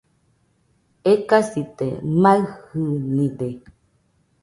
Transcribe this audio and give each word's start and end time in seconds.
Ekasite, 1.13 1.87
maɨjɨnide 2.21 3.47